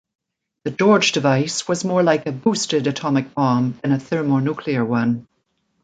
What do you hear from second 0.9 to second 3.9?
device was more like a "boosted" atomic bomb